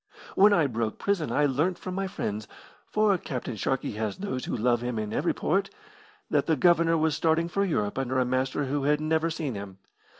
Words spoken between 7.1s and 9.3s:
starting for Europe under a master who had never